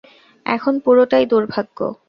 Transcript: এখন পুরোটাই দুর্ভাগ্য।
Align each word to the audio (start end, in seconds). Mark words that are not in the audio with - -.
এখন 0.45 0.73
পুরোটাই 0.79 1.25
দুর্ভাগ্য। 1.25 1.79